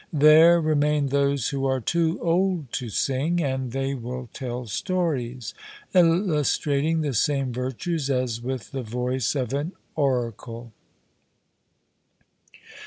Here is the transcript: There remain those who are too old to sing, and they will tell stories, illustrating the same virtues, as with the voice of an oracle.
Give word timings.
There 0.11 0.59
remain 0.59 1.09
those 1.09 1.49
who 1.49 1.67
are 1.67 1.79
too 1.79 2.19
old 2.23 2.71
to 2.71 2.89
sing, 2.89 3.39
and 3.39 3.71
they 3.71 3.93
will 3.93 4.29
tell 4.33 4.65
stories, 4.65 5.53
illustrating 5.93 7.01
the 7.01 7.13
same 7.13 7.53
virtues, 7.53 8.09
as 8.09 8.41
with 8.41 8.71
the 8.71 8.81
voice 8.81 9.35
of 9.35 9.53
an 9.53 9.73
oracle. 9.95 10.71